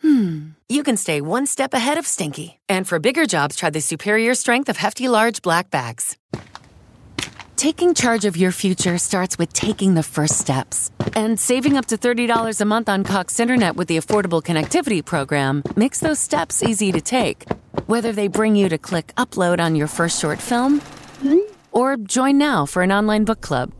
hmm, 0.00 0.48
you 0.68 0.82
can 0.82 0.96
stay 0.96 1.20
one 1.20 1.46
step 1.46 1.74
ahead 1.74 1.98
of 1.98 2.06
stinky. 2.06 2.58
And 2.68 2.86
for 2.86 2.98
bigger 2.98 3.26
jobs, 3.26 3.56
try 3.56 3.70
the 3.70 3.80
superior 3.80 4.34
strength 4.34 4.68
of 4.68 4.76
Hefty 4.76 5.08
Large 5.08 5.42
Black 5.42 5.70
Bags. 5.70 6.16
Taking 7.56 7.94
charge 7.94 8.26
of 8.26 8.36
your 8.36 8.52
future 8.52 8.98
starts 8.98 9.38
with 9.38 9.52
taking 9.52 9.94
the 9.94 10.02
first 10.02 10.38
steps. 10.38 10.90
And 11.14 11.40
saving 11.40 11.76
up 11.76 11.86
to 11.86 11.96
$30 11.96 12.60
a 12.60 12.64
month 12.64 12.88
on 12.88 13.02
Cox 13.02 13.40
Internet 13.40 13.76
with 13.76 13.88
the 13.88 13.96
Affordable 13.96 14.42
Connectivity 14.42 15.04
Program 15.04 15.62
makes 15.74 16.00
those 16.00 16.18
steps 16.18 16.62
easy 16.62 16.92
to 16.92 17.00
take. 17.00 17.50
Whether 17.86 18.12
they 18.12 18.28
bring 18.28 18.56
you 18.56 18.68
to 18.68 18.78
click 18.78 19.12
upload 19.16 19.58
on 19.58 19.74
your 19.74 19.88
first 19.88 20.20
short 20.20 20.40
film 20.40 20.82
or 21.72 21.96
join 21.96 22.38
now 22.38 22.66
for 22.66 22.82
an 22.82 22.92
online 22.92 23.24
book 23.24 23.40
club. 23.40 23.72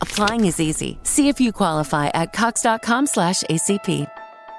Applying 0.00 0.44
is 0.44 0.60
easy. 0.60 0.98
See 1.04 1.28
if 1.28 1.40
you 1.40 1.52
qualify 1.52 2.08
at 2.08 2.32
cox.com 2.32 3.06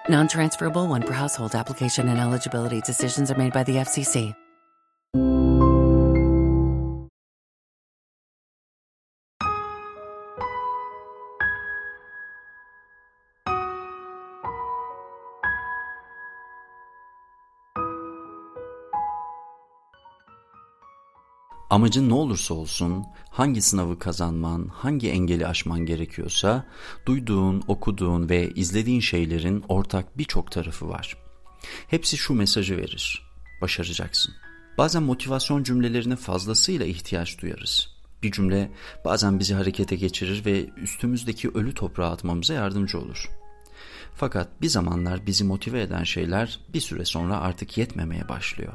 slash 0.05 0.11
ACP. 0.11 0.11
Non-transferable 0.11 0.87
one 0.87 1.01
per 1.03 1.13
household 1.13 1.55
application 1.55 2.09
and 2.09 2.19
eligibility 2.19 2.81
decisions 2.81 3.31
are 3.31 3.37
made 3.37 3.53
by 3.53 3.63
the 3.63 3.77
FCC. 3.77 4.35
Amacın 21.73 22.09
ne 22.09 22.13
olursa 22.13 22.53
olsun, 22.53 23.05
hangi 23.29 23.61
sınavı 23.61 23.99
kazanman, 23.99 24.67
hangi 24.73 25.09
engeli 25.09 25.47
aşman 25.47 25.79
gerekiyorsa, 25.79 26.65
duyduğun, 27.05 27.63
okuduğun 27.67 28.29
ve 28.29 28.51
izlediğin 28.55 28.99
şeylerin 28.99 29.63
ortak 29.67 30.17
birçok 30.17 30.51
tarafı 30.51 30.89
var. 30.89 31.17
Hepsi 31.87 32.17
şu 32.17 32.33
mesajı 32.33 32.77
verir. 32.77 33.31
Başaracaksın. 33.61 34.33
Bazen 34.77 35.03
motivasyon 35.03 35.63
cümlelerine 35.63 36.15
fazlasıyla 36.15 36.85
ihtiyaç 36.85 37.41
duyarız. 37.41 37.89
Bir 38.23 38.31
cümle 38.31 38.71
bazen 39.05 39.39
bizi 39.39 39.53
harekete 39.53 39.95
geçirir 39.95 40.45
ve 40.45 40.69
üstümüzdeki 40.69 41.49
ölü 41.49 41.73
toprağa 41.73 42.09
atmamıza 42.09 42.53
yardımcı 42.53 42.99
olur. 42.99 43.29
Fakat 44.15 44.61
bir 44.61 44.69
zamanlar 44.69 45.25
bizi 45.25 45.43
motive 45.43 45.81
eden 45.81 46.03
şeyler 46.03 46.59
bir 46.73 46.81
süre 46.81 47.05
sonra 47.05 47.39
artık 47.39 47.77
yetmemeye 47.77 48.29
başlıyor. 48.29 48.73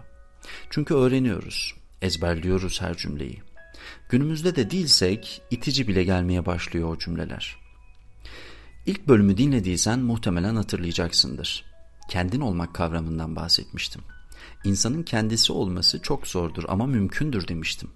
Çünkü 0.70 0.94
öğreniyoruz, 0.94 1.77
ezberliyoruz 2.02 2.80
her 2.80 2.96
cümleyi. 2.96 3.42
Günümüzde 4.08 4.56
de 4.56 4.70
değilsek 4.70 5.42
itici 5.50 5.88
bile 5.88 6.04
gelmeye 6.04 6.46
başlıyor 6.46 6.88
o 6.88 6.98
cümleler. 6.98 7.56
İlk 8.86 9.08
bölümü 9.08 9.36
dinlediysen 9.36 9.98
muhtemelen 9.98 10.56
hatırlayacaksındır. 10.56 11.64
Kendin 12.10 12.40
olmak 12.40 12.74
kavramından 12.74 13.36
bahsetmiştim. 13.36 14.02
İnsanın 14.64 15.02
kendisi 15.02 15.52
olması 15.52 16.02
çok 16.02 16.26
zordur 16.26 16.64
ama 16.68 16.86
mümkündür 16.86 17.48
demiştim. 17.48 17.90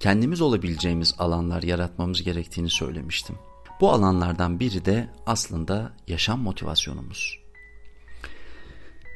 Kendimiz 0.00 0.40
olabileceğimiz 0.40 1.14
alanlar 1.18 1.62
yaratmamız 1.62 2.22
gerektiğini 2.22 2.70
söylemiştim. 2.70 3.36
Bu 3.80 3.92
alanlardan 3.92 4.60
biri 4.60 4.84
de 4.84 5.10
aslında 5.26 5.92
yaşam 6.08 6.40
motivasyonumuz. 6.40 7.45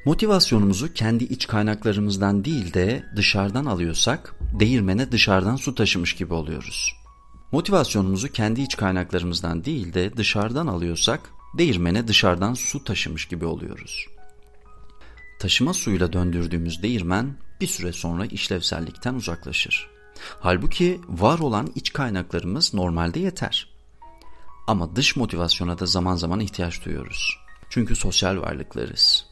Motivasyonumuzu 0.05 0.95
kendi 0.95 1.25
iç 1.25 1.47
kaynaklarımızdan 1.47 2.45
değil 2.45 2.75
de 2.75 3.05
dışarıdan 3.17 3.65
alıyorsak 3.65 4.35
değirmene 4.41 5.13
dışarıdan 5.13 5.57
su 5.57 5.75
taşımış 5.75 6.15
gibi 6.17 6.35
oluyoruz. 6.35 6.93
Motivasyonumuzu 7.53 8.29
kendi 8.29 8.61
iç 8.61 8.77
kaynaklarımızdan 8.77 9.65
değil 9.65 9.95
de 9.95 10.17
dışarıdan 10.17 10.67
alıyorsak 10.67 11.21
değirmene 11.59 12.09
dışarıdan 12.09 12.55
su 12.55 12.85
taşımış 12.85 13.27
gibi 13.29 13.45
oluyoruz. 13.45 14.07
Taşıma 15.41 15.73
suyuyla 15.75 16.13
döndürdüğümüz 16.13 16.83
değirmen 16.83 17.37
bir 17.61 17.67
süre 17.67 17.93
sonra 17.93 18.27
işlevsellikten 18.27 19.15
uzaklaşır. 19.15 19.91
Halbuki 20.41 21.01
var 21.09 21.39
olan 21.39 21.73
iç 21.75 21.93
kaynaklarımız 21.93 22.75
normalde 22.75 23.21
yeter. 23.21 23.69
Ama 24.67 24.97
dış 24.97 25.17
motivasyona 25.17 25.79
da 25.79 25.87
zaman 25.87 26.17
zaman 26.17 26.41
ihtiyaç 26.41 26.85
duyuyoruz. 26.85 27.39
Çünkü 27.71 27.97
sosyal 27.97 28.37
varlıklarız. 28.37 29.30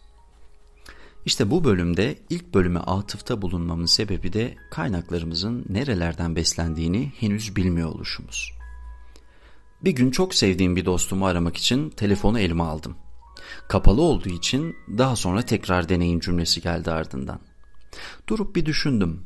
İşte 1.28 1.50
bu 1.50 1.64
bölümde 1.64 2.18
ilk 2.30 2.54
bölüme 2.54 2.80
atıfta 2.80 3.42
bulunmamın 3.42 3.86
sebebi 3.86 4.32
de 4.32 4.56
kaynaklarımızın 4.70 5.64
nerelerden 5.68 6.36
beslendiğini 6.36 7.12
henüz 7.20 7.56
bilmiyor 7.56 7.88
oluşumuz. 7.88 8.52
Bir 9.84 9.90
gün 9.90 10.10
çok 10.10 10.34
sevdiğim 10.34 10.76
bir 10.76 10.84
dostumu 10.84 11.26
aramak 11.26 11.56
için 11.56 11.90
telefonu 11.90 12.40
elime 12.40 12.62
aldım. 12.62 12.96
Kapalı 13.68 14.02
olduğu 14.02 14.28
için 14.28 14.76
daha 14.98 15.16
sonra 15.16 15.42
tekrar 15.42 15.88
deneyin 15.88 16.20
cümlesi 16.20 16.60
geldi 16.60 16.90
ardından. 16.90 17.40
Durup 18.28 18.56
bir 18.56 18.66
düşündüm. 18.66 19.24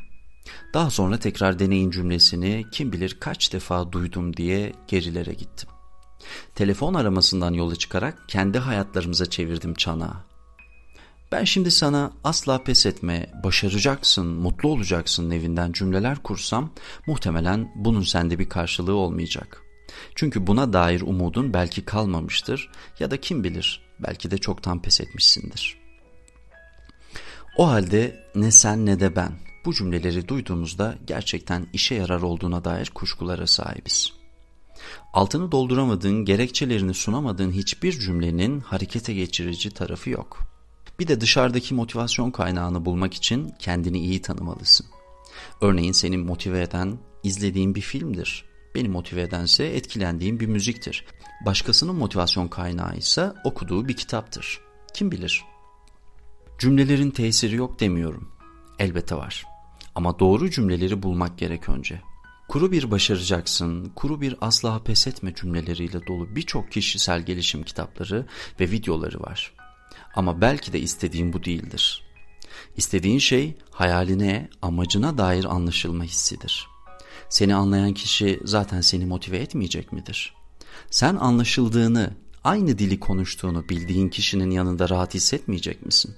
Daha 0.75 0.91
sonra 0.91 1.19
tekrar 1.19 1.59
deneyin 1.59 1.91
cümlesini 1.91 2.67
kim 2.73 2.93
bilir 2.93 3.17
kaç 3.21 3.53
defa 3.53 3.93
duydum 3.93 4.37
diye 4.37 4.73
gerilere 4.89 5.33
gittim. 5.33 5.69
Telefon 6.55 6.95
aramasından 6.95 7.53
yola 7.53 7.77
çıkarak 7.77 8.29
kendi 8.29 8.59
hayatlarımıza 8.59 9.31
çevirdim 9.31 9.75
çanağı. 9.75 10.32
Ben 11.33 11.45
şimdi 11.45 11.71
sana 11.71 12.13
asla 12.25 12.65
pes 12.65 12.87
etme, 12.87 13.31
başaracaksın, 13.45 14.27
mutlu 14.27 14.69
olacaksın 14.69 15.31
evinden 15.31 15.73
cümleler 15.73 16.19
kursam 16.23 16.73
muhtemelen 17.07 17.73
bunun 17.75 18.03
sende 18.03 18.39
bir 18.39 18.49
karşılığı 18.49 18.95
olmayacak. 18.95 19.63
Çünkü 20.15 20.47
buna 20.47 20.73
dair 20.73 21.01
umudun 21.01 21.55
belki 21.55 21.85
kalmamıştır 21.85 22.71
ya 22.99 23.11
da 23.11 23.21
kim 23.21 23.45
bilir 23.45 23.83
belki 24.01 24.31
de 24.31 24.39
çoktan 24.39 24.83
pes 24.83 25.01
etmişsindir. 25.01 25.79
O 27.57 27.69
halde 27.69 28.27
ne 28.35 28.51
sen 28.51 28.87
ne 28.87 29.01
de 29.01 29.17
ben 29.17 29.33
bu 29.65 29.75
cümleleri 29.75 30.29
duyduğumuzda 30.29 30.99
gerçekten 31.07 31.67
işe 31.73 31.95
yarar 31.95 32.23
olduğuna 32.23 32.65
dair 32.65 32.91
kuşkulara 32.95 33.47
sahibiz. 33.47 34.13
Altını 35.13 35.53
dolduramadığın, 35.53 36.25
gerekçelerini 36.25 36.95
sunamadığın 36.95 37.53
hiçbir 37.53 37.93
cümlenin 37.93 38.61
harekete 38.61 39.15
geçirici 39.15 39.71
tarafı 39.71 40.11
yok. 40.11 40.52
Bir 41.03 41.09
de 41.09 41.21
dışarıdaki 41.21 41.75
motivasyon 41.75 42.31
kaynağını 42.31 42.85
bulmak 42.85 43.15
için 43.15 43.55
kendini 43.59 43.99
iyi 43.99 44.23
tanımalısın. 44.23 44.87
Örneğin 45.61 45.93
seni 45.93 46.19
motive 46.19 46.63
eden 46.63 46.99
izlediğin 47.23 47.75
bir 47.75 47.81
filmdir. 47.81 48.45
Beni 48.75 48.89
motive 48.89 49.23
edense 49.23 49.65
etkilendiğim 49.65 50.41
bir 50.41 50.47
müziktir. 50.47 51.05
Başkasının 51.47 51.95
motivasyon 51.95 52.49
kaynağı 52.49 52.97
ise 52.97 53.33
okuduğu 53.45 53.89
bir 53.89 53.97
kitaptır. 53.97 54.61
Kim 54.95 55.11
bilir? 55.11 55.45
Cümlelerin 56.59 57.11
tesiri 57.11 57.57
yok 57.57 57.81
demiyorum. 57.81 58.33
Elbette 58.79 59.15
var. 59.15 59.45
Ama 59.95 60.19
doğru 60.19 60.51
cümleleri 60.51 61.03
bulmak 61.03 61.39
gerek 61.39 61.69
önce. 61.69 62.01
Kuru 62.49 62.73
bir 62.73 62.91
başaracaksın, 62.91 63.93
kuru 63.95 64.21
bir 64.21 64.37
asla 64.41 64.83
pes 64.83 65.07
etme 65.07 65.35
cümleleriyle 65.35 66.07
dolu 66.07 66.37
birçok 66.37 66.73
kişisel 66.73 67.23
gelişim 67.23 67.63
kitapları 67.63 68.27
ve 68.61 68.71
videoları 68.71 69.21
var. 69.21 69.62
Ama 70.15 70.41
belki 70.41 70.73
de 70.73 70.81
istediğin 70.81 71.33
bu 71.33 71.45
değildir. 71.45 72.03
İstediğin 72.77 73.19
şey 73.19 73.57
hayaline, 73.71 74.49
amacına 74.63 75.19
dair 75.19 75.45
anlaşılma 75.45 76.05
hissidir. 76.05 76.69
Seni 77.29 77.55
anlayan 77.55 77.95
kişi 77.95 78.41
zaten 78.45 78.81
seni 78.81 79.07
motive 79.07 79.39
etmeyecek 79.39 79.93
midir? 79.93 80.35
Sen 80.91 81.17
anlaşıldığını, 81.17 82.11
aynı 82.45 82.79
dili 82.79 83.01
konuştuğunu 83.01 83.69
bildiğin 83.69 84.09
kişinin 84.09 84.51
yanında 84.51 84.89
rahat 84.89 85.15
hissetmeyecek 85.15 85.87
misin? 85.87 86.15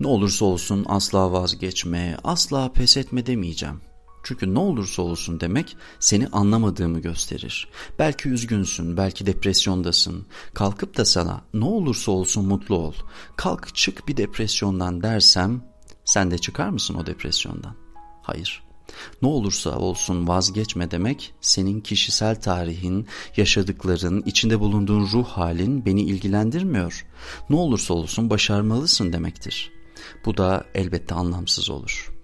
Ne 0.00 0.06
olursa 0.06 0.44
olsun 0.44 0.86
asla 0.88 1.32
vazgeçme, 1.32 2.16
asla 2.24 2.72
pes 2.72 2.96
etme 2.96 3.26
demeyeceğim. 3.26 3.80
Çünkü 4.28 4.54
ne 4.54 4.58
olursa 4.58 5.02
olsun 5.02 5.40
demek 5.40 5.76
seni 5.98 6.26
anlamadığımı 6.26 7.00
gösterir. 7.00 7.68
Belki 7.98 8.28
üzgünsün, 8.28 8.96
belki 8.96 9.26
depresyondasın. 9.26 10.26
Kalkıp 10.54 10.96
da 10.96 11.04
sana 11.04 11.40
ne 11.54 11.64
olursa 11.64 12.12
olsun 12.12 12.44
mutlu 12.44 12.76
ol. 12.76 12.92
Kalk 13.36 13.74
çık 13.74 14.08
bir 14.08 14.16
depresyondan 14.16 15.02
dersem 15.02 15.62
sen 16.04 16.30
de 16.30 16.38
çıkar 16.38 16.68
mısın 16.68 16.94
o 16.94 17.06
depresyondan? 17.06 17.76
Hayır. 18.22 18.62
Ne 19.22 19.28
olursa 19.28 19.78
olsun 19.78 20.28
vazgeçme 20.28 20.90
demek 20.90 21.34
senin 21.40 21.80
kişisel 21.80 22.40
tarihin, 22.40 23.06
yaşadıkların, 23.36 24.22
içinde 24.26 24.60
bulunduğun 24.60 25.08
ruh 25.12 25.26
halin 25.26 25.86
beni 25.86 26.02
ilgilendirmiyor. 26.02 27.06
Ne 27.50 27.56
olursa 27.56 27.94
olsun 27.94 28.30
başarmalısın 28.30 29.12
demektir. 29.12 29.70
Bu 30.24 30.36
da 30.36 30.64
elbette 30.74 31.14
anlamsız 31.14 31.70
olur.'' 31.70 32.17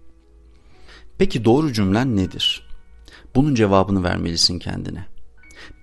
Peki 1.19 1.44
doğru 1.44 1.72
cümlen 1.72 2.16
nedir? 2.16 2.69
Bunun 3.34 3.55
cevabını 3.55 4.05
vermelisin 4.05 4.58
kendine. 4.58 5.06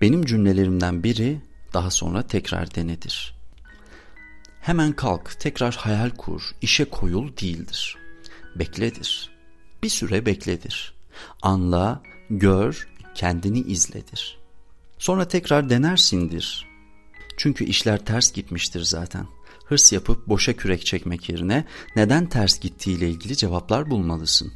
Benim 0.00 0.24
cümlelerimden 0.24 1.02
biri 1.02 1.40
daha 1.74 1.90
sonra 1.90 2.22
tekrar 2.22 2.74
denedir. 2.74 3.34
Hemen 4.60 4.92
kalk, 4.92 5.40
tekrar 5.40 5.74
hayal 5.74 6.10
kur, 6.10 6.42
işe 6.60 6.84
koyul 6.84 7.36
değildir. 7.36 7.96
Bekledir. 8.56 9.30
Bir 9.82 9.88
süre 9.88 10.26
bekledir. 10.26 10.94
Anla, 11.42 12.02
gör, 12.30 12.88
kendini 13.14 13.60
izledir. 13.60 14.38
Sonra 14.98 15.28
tekrar 15.28 15.70
denersindir. 15.70 16.66
Çünkü 17.36 17.64
işler 17.64 18.04
ters 18.04 18.32
gitmiştir 18.32 18.80
zaten. 18.80 19.26
Hırs 19.66 19.92
yapıp 19.92 20.28
boşa 20.28 20.52
kürek 20.52 20.86
çekmek 20.86 21.28
yerine 21.28 21.64
neden 21.96 22.28
ters 22.28 22.60
gittiğiyle 22.60 23.10
ilgili 23.10 23.36
cevaplar 23.36 23.90
bulmalısın. 23.90 24.52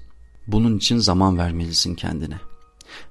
Bunun 0.46 0.76
için 0.76 0.98
zaman 0.98 1.38
vermelisin 1.38 1.94
kendine. 1.94 2.40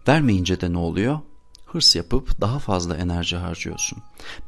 Vermeyince 0.07 0.61
de 0.61 0.73
ne 0.73 0.77
oluyor? 0.77 1.19
Hırs 1.65 1.95
yapıp 1.95 2.41
daha 2.41 2.59
fazla 2.59 2.97
enerji 2.97 3.35
harcıyorsun. 3.35 3.97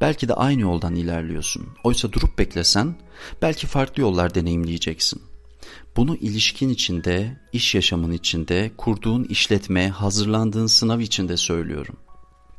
Belki 0.00 0.28
de 0.28 0.34
aynı 0.34 0.60
yoldan 0.60 0.94
ilerliyorsun. 0.94 1.68
Oysa 1.84 2.12
durup 2.12 2.38
beklesen 2.38 2.94
belki 3.42 3.66
farklı 3.66 4.02
yollar 4.02 4.34
deneyimleyeceksin. 4.34 5.22
Bunu 5.96 6.16
ilişkin 6.16 6.68
içinde, 6.68 7.40
iş 7.52 7.74
yaşamın 7.74 8.12
içinde, 8.12 8.70
kurduğun 8.76 9.24
işletme, 9.24 9.88
hazırlandığın 9.88 10.66
sınav 10.66 11.00
içinde 11.00 11.36
söylüyorum. 11.36 11.96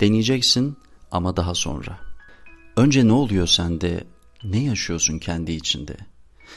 Deneyeceksin 0.01 0.77
ama 1.11 1.37
daha 1.37 1.55
sonra. 1.55 1.99
Önce 2.77 3.07
ne 3.07 3.13
oluyor 3.13 3.47
sende? 3.47 4.03
Ne 4.43 4.63
yaşıyorsun 4.63 5.19
kendi 5.19 5.51
içinde? 5.51 5.97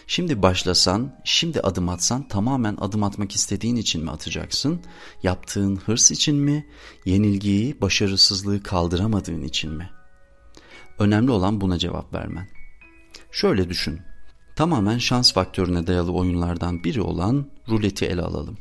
Şimdi 0.06 0.42
başlasan, 0.42 1.20
şimdi 1.24 1.60
adım 1.60 1.88
atsan 1.88 2.28
tamamen 2.28 2.76
adım 2.80 3.02
atmak 3.02 3.32
istediğin 3.32 3.76
için 3.76 4.04
mi 4.04 4.10
atacaksın? 4.10 4.80
Yaptığın 5.22 5.76
hırs 5.76 6.10
için 6.10 6.36
mi? 6.36 6.66
Yenilgiyi, 7.04 7.80
başarısızlığı 7.80 8.62
kaldıramadığın 8.62 9.42
için 9.42 9.72
mi? 9.72 9.90
Önemli 10.98 11.30
olan 11.30 11.60
buna 11.60 11.78
cevap 11.78 12.14
vermen. 12.14 12.48
Şöyle 13.30 13.68
düşün. 13.68 14.00
Tamamen 14.56 14.98
şans 14.98 15.32
faktörüne 15.32 15.86
dayalı 15.86 16.12
oyunlardan 16.12 16.84
biri 16.84 17.00
olan 17.00 17.46
ruleti 17.68 18.06
ele 18.06 18.22
alalım. 18.22 18.58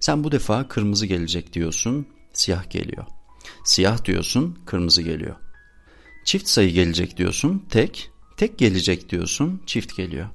Sen 0.00 0.24
bu 0.24 0.32
defa 0.32 0.68
kırmızı 0.68 1.06
gelecek 1.06 1.52
diyorsun, 1.52 2.06
siyah 2.32 2.70
geliyor. 2.70 3.04
Siyah 3.64 4.04
diyorsun, 4.04 4.58
kırmızı 4.66 5.02
geliyor. 5.02 5.36
Çift 6.24 6.48
sayı 6.48 6.70
gelecek 6.70 7.16
diyorsun, 7.16 7.66
tek, 7.70 8.10
tek 8.36 8.58
gelecek 8.58 9.08
diyorsun, 9.08 9.62
çift 9.66 9.96
geliyor. 9.96 10.28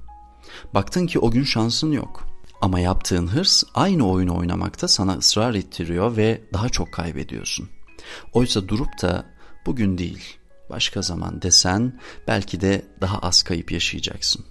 Baktın 0.74 1.06
ki 1.06 1.18
o 1.18 1.30
gün 1.30 1.44
şansın 1.44 1.92
yok. 1.92 2.26
Ama 2.60 2.80
yaptığın 2.80 3.26
hırs 3.26 3.62
aynı 3.74 4.10
oyunu 4.10 4.38
oynamakta 4.38 4.88
sana 4.88 5.14
ısrar 5.14 5.54
ettiriyor 5.54 6.16
ve 6.16 6.42
daha 6.52 6.68
çok 6.68 6.92
kaybediyorsun. 6.92 7.68
Oysa 8.32 8.68
durup 8.68 9.02
da 9.02 9.24
bugün 9.66 9.98
değil, 9.98 10.38
başka 10.70 11.02
zaman 11.02 11.42
desen 11.42 12.00
belki 12.28 12.60
de 12.60 12.84
daha 13.00 13.18
az 13.18 13.42
kayıp 13.42 13.72
yaşayacaksın. 13.72 14.44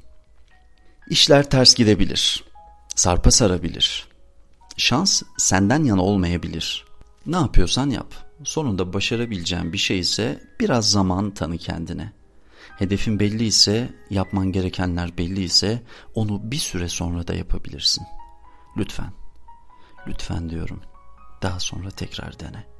İşler 1.10 1.50
ters 1.50 1.75
gidebilir, 1.75 2.44
sarpa 2.95 3.31
sarabilir. 3.31 4.07
Şans 4.78 5.22
senden 5.38 5.84
yana 5.84 6.02
olmayabilir. 6.02 6.86
Ne 7.25 7.36
yapıyorsan 7.36 7.90
yap. 7.90 8.13
Sonunda 8.44 8.94
başarabileceğin 8.94 9.74
bir 9.74 9.78
şey 9.78 10.00
ise 10.00 10.44
biraz 10.60 10.92
zaman 10.92 11.34
tanı 11.34 11.57
kendine. 11.57 12.12
Hedefin 12.80 13.20
belli 13.20 13.46
ise, 13.46 13.90
yapman 14.10 14.52
gerekenler 14.52 15.18
belli 15.18 15.42
ise 15.42 15.84
onu 16.14 16.52
bir 16.52 16.58
süre 16.58 16.90
sonra 16.90 17.28
da 17.28 17.34
yapabilirsin. 17.34 18.06
Lütfen, 18.78 19.14
lütfen 20.08 20.50
diyorum. 20.50 20.81
Daha 21.42 21.60
sonra 21.60 21.92
tekrar 21.92 22.40
dene.'' 22.40 22.79